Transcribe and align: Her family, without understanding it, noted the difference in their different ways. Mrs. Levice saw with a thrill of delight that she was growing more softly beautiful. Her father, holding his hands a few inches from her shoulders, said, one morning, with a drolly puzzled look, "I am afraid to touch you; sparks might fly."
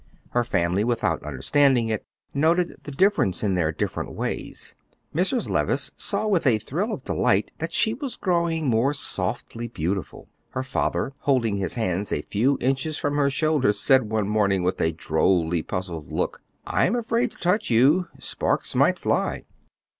Her 0.31 0.43
family, 0.43 0.83
without 0.83 1.21
understanding 1.21 1.87
it, 1.89 2.07
noted 2.33 2.75
the 2.85 2.91
difference 2.91 3.43
in 3.43 3.53
their 3.53 3.71
different 3.71 4.13
ways. 4.13 4.73
Mrs. 5.13 5.47
Levice 5.47 5.91
saw 5.95 6.27
with 6.27 6.47
a 6.47 6.57
thrill 6.57 6.91
of 6.91 7.03
delight 7.03 7.51
that 7.59 7.71
she 7.71 7.93
was 7.93 8.15
growing 8.17 8.65
more 8.65 8.95
softly 8.95 9.67
beautiful. 9.67 10.27
Her 10.53 10.63
father, 10.63 11.13
holding 11.19 11.57
his 11.57 11.75
hands 11.75 12.11
a 12.11 12.23
few 12.23 12.57
inches 12.59 12.97
from 12.97 13.15
her 13.15 13.29
shoulders, 13.29 13.79
said, 13.79 14.09
one 14.09 14.27
morning, 14.27 14.63
with 14.63 14.81
a 14.81 14.91
drolly 14.91 15.61
puzzled 15.61 16.11
look, 16.11 16.41
"I 16.65 16.87
am 16.87 16.95
afraid 16.95 17.29
to 17.33 17.37
touch 17.37 17.69
you; 17.69 18.07
sparks 18.17 18.73
might 18.73 18.97
fly." 18.97 19.43